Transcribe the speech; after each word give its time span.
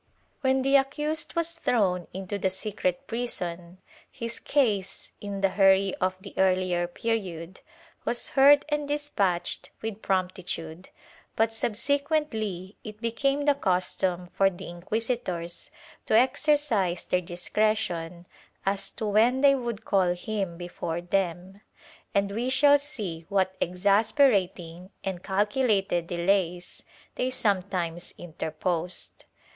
When 0.39 0.63
the 0.63 0.77
accused 0.77 1.35
was 1.35 1.53
thrown 1.53 2.07
into 2.11 2.39
the 2.39 2.49
secret 2.49 3.05
prison 3.05 3.77
his 4.09 4.39
case, 4.39 5.11
in 5.21 5.41
the 5.41 5.49
hurry 5.49 5.93
of 6.01 6.15
the 6.19 6.33
earlier 6.39 6.87
period, 6.87 7.59
was 8.03 8.29
heard 8.29 8.65
and 8.69 8.87
despatched 8.87 9.69
with 9.83 10.01
promptitude, 10.01 10.89
but 11.35 11.53
subsequently 11.53 12.77
it 12.83 12.99
became 12.99 13.45
the 13.45 13.53
custom 13.53 14.31
for 14.33 14.49
the 14.49 14.67
inquisitors 14.69 15.69
to 16.07 16.15
exercise 16.17 17.03
their 17.03 17.21
discretion 17.21 18.25
as 18.65 18.89
to 18.89 19.05
when 19.05 19.41
they 19.41 19.53
would 19.53 19.85
call 19.85 20.15
him 20.15 20.57
before 20.57 21.01
them, 21.01 21.61
and 22.15 22.31
we 22.31 22.49
shall 22.49 22.79
see 22.79 23.27
what 23.29 23.53
exasperating 23.61 24.89
and 25.03 25.21
calculated 25.21 26.07
delays 26.07 26.83
they 27.13 27.29
sometimes 27.29 28.15
interposed. 28.17 29.25